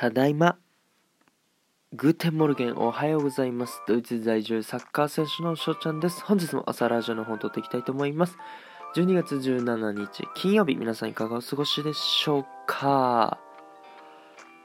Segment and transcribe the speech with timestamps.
[0.00, 0.56] ただいま。
[1.92, 3.82] Guten Morgen おはようございます。
[3.86, 6.24] ドイツ在住サッカー選手の翔ちゃんです。
[6.24, 8.38] 本日も朝ラジオの方を録っていきたいと思います。
[8.96, 13.38] 12月17日金曜日、皆さんいかがお過ごしでしょうか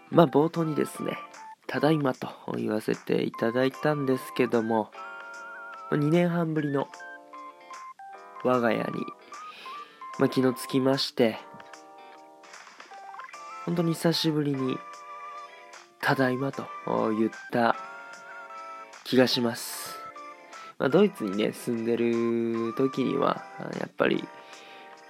[0.10, 1.18] まあ冒頭にですね、
[1.68, 4.90] ただいまと言わせていただいたんですけども、
[5.92, 6.88] 2年半ぶりの
[8.46, 8.84] 我が家に、
[10.18, 11.40] まあ、昨日着きまして、
[13.66, 14.78] 本当に久しぶりに、
[16.06, 16.68] ただいまと
[17.18, 17.76] 言った
[19.06, 19.98] 気がします。
[20.78, 23.44] まあ、ドイツにね、住んでる時には、
[23.80, 24.24] やっぱり、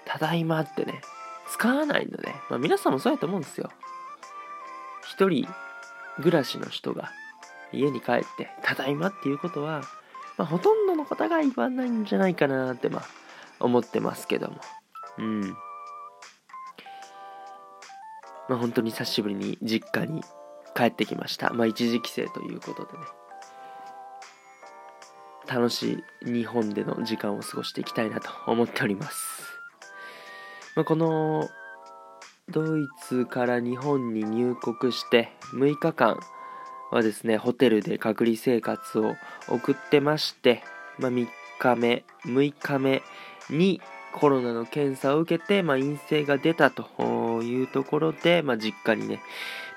[0.06, 1.02] ただいまってね、
[1.50, 3.72] 使わないので、まあ、皆さんもそうやと思うんですよ。
[5.06, 5.46] 一人
[6.16, 7.12] 暮らしの人が
[7.74, 9.82] 家に帰って、ただいまっていうことは、
[10.38, 13.06] まあ、ほとんどの方が言わないんじゃないかなって、まあ、
[13.60, 14.62] 思ってますけども。
[15.18, 15.42] うん。
[18.48, 20.22] まあ、本当に久しぶりに実家に
[20.76, 21.54] 帰ってきました。
[21.54, 23.06] まあ、一時帰省ということでね。
[25.48, 29.44] 楽しい日本での時間を過ごしていきたいなと思っております。
[30.76, 31.50] まあ、この
[32.50, 36.20] ドイツから日本に入国して6日間
[36.92, 39.16] はですね、ホテルで隔離生活を
[39.48, 40.64] 送ってまして、
[41.00, 41.28] まあ、3
[41.60, 43.04] 日目、6日目
[43.50, 43.82] に
[44.14, 49.22] コロナの検査を受けて、まあ、陰性が出たというところで、まあ、実家にね、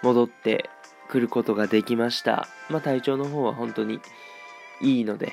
[0.02, 0.70] 戻って
[1.08, 2.48] くることができました。
[2.68, 4.00] まあ、体調の方は本当に
[4.80, 5.32] いいので、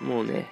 [0.00, 0.50] もうね、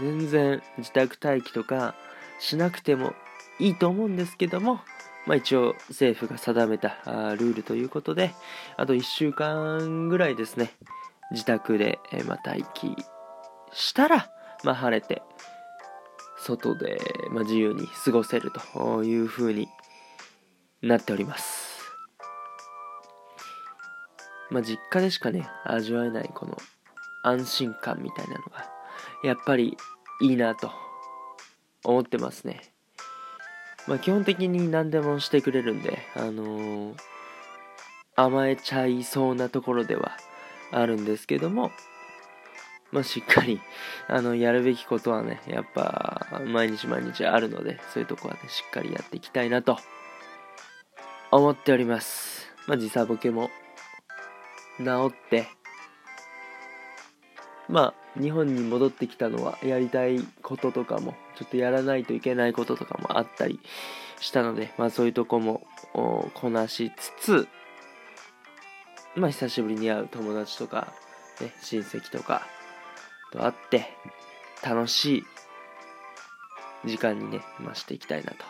[0.00, 1.94] 全然自宅待機とか
[2.38, 3.14] しなくても
[3.58, 4.80] いいと思うんですけども、
[5.26, 6.98] まあ、一応政府が定めた
[7.36, 8.34] ルールということで、
[8.76, 10.72] あと1週間ぐらいですね、
[11.30, 12.94] 自宅で、えまあ、待機
[13.72, 14.30] したら、
[14.64, 15.22] まあ、晴れて、
[16.38, 16.98] 外で、
[17.30, 19.68] まあ、自由に過ごせるという風に
[20.82, 21.63] なっております。
[24.54, 26.56] まあ、実家でしかね、味わえないこの
[27.24, 28.70] 安心感みたいなのが、
[29.24, 29.76] やっぱり
[30.20, 30.70] いいなと
[31.82, 32.62] 思ってますね。
[33.88, 36.94] まあ、基本的に何でもしてくれるんで、あのー
[38.16, 40.16] 甘えちゃいそうなところでは
[40.70, 41.72] あるんですけども、
[42.92, 43.60] まあ、しっかり、
[44.06, 49.78] あの、やるべきことはね、やっぱ、毎日毎日あるので、そういうとこはね、しっかりやっていきたいなと、
[51.32, 52.52] 思っております。
[52.68, 53.50] まあ、時差ボケも、
[54.78, 55.46] 治って、
[57.68, 63.60] まあ、日本に戻ってきたのは、やりたいこととかも、ちょっとやらないといけないこととかもあったり
[64.20, 67.48] したので、まあ、そういうとこも、こなしつつ、
[69.16, 70.92] まあ、久しぶりに会う友達とか、
[71.40, 72.46] ね、親戚とか、
[73.32, 73.86] と会って、
[74.64, 75.24] 楽し
[76.84, 78.44] い時間にね、増していきたいなと、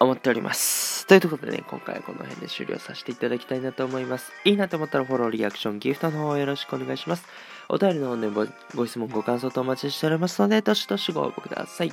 [0.00, 1.06] 思っております。
[1.06, 4.32] ということでね、今回はこの辺で終了させていただきたいなと思います。
[4.44, 7.24] いいなと思ったらフォロー、リアクション、ギフトの方よろしくお願いします。
[7.68, 11.88] お便りの方でごご質問、ご感想とお待ちしておりますので、どしどしご応募ください。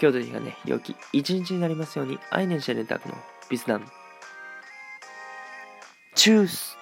[0.00, 3.14] 今日という日がね、良き一日になりますように、アイネンシェレンタクの
[3.48, 3.86] ビスダン。
[6.14, 6.79] チュース